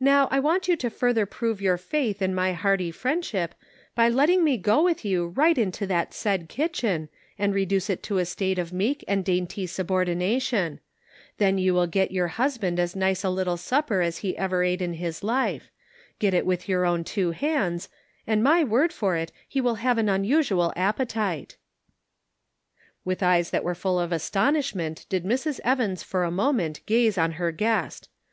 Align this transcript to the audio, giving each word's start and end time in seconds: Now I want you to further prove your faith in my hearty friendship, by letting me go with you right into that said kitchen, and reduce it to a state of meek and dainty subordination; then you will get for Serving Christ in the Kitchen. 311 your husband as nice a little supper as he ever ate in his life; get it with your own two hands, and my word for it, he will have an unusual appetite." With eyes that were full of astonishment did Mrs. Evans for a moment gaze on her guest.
Now 0.00 0.26
I 0.32 0.40
want 0.40 0.66
you 0.66 0.74
to 0.78 0.90
further 0.90 1.26
prove 1.26 1.62
your 1.62 1.76
faith 1.78 2.20
in 2.20 2.34
my 2.34 2.54
hearty 2.54 2.90
friendship, 2.90 3.54
by 3.94 4.08
letting 4.08 4.42
me 4.42 4.56
go 4.56 4.82
with 4.82 5.04
you 5.04 5.28
right 5.28 5.56
into 5.56 5.86
that 5.86 6.12
said 6.12 6.48
kitchen, 6.48 7.08
and 7.38 7.54
reduce 7.54 7.88
it 7.88 8.02
to 8.02 8.18
a 8.18 8.24
state 8.24 8.58
of 8.58 8.72
meek 8.72 9.04
and 9.06 9.24
dainty 9.24 9.68
subordination; 9.68 10.80
then 11.38 11.56
you 11.56 11.72
will 11.72 11.86
get 11.86 12.08
for 12.08 12.14
Serving 12.16 12.30
Christ 12.30 12.64
in 12.64 12.74
the 12.74 12.82
Kitchen. 12.82 12.92
311 12.98 13.02
your 13.04 13.14
husband 13.14 13.14
as 13.14 13.22
nice 13.22 13.24
a 13.24 13.36
little 13.36 13.56
supper 13.56 14.00
as 14.02 14.18
he 14.18 14.36
ever 14.36 14.64
ate 14.64 14.82
in 14.82 14.94
his 14.94 15.22
life; 15.22 15.70
get 16.18 16.34
it 16.34 16.44
with 16.46 16.68
your 16.68 16.84
own 16.84 17.04
two 17.04 17.30
hands, 17.30 17.88
and 18.26 18.42
my 18.42 18.64
word 18.64 18.92
for 18.92 19.14
it, 19.14 19.30
he 19.48 19.60
will 19.60 19.76
have 19.76 19.98
an 19.98 20.08
unusual 20.08 20.72
appetite." 20.74 21.56
With 23.04 23.22
eyes 23.22 23.50
that 23.50 23.62
were 23.62 23.76
full 23.76 24.00
of 24.00 24.10
astonishment 24.10 25.06
did 25.08 25.24
Mrs. 25.24 25.60
Evans 25.62 26.02
for 26.02 26.24
a 26.24 26.30
moment 26.32 26.84
gaze 26.86 27.16
on 27.16 27.30
her 27.38 27.52
guest. 27.52 28.08